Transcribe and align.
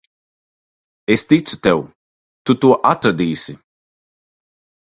Es 1.15 1.23
ticu 1.33 1.59
tev. 1.67 1.83
Tu 2.45 2.57
to 2.65 2.73
atradīsi. 2.93 3.59